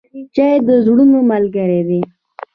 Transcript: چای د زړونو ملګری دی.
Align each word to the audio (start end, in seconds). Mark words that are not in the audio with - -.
چای 0.35 0.55
د 0.67 0.69
زړونو 0.85 1.17
ملګری 1.31 1.81
دی. 1.87 2.01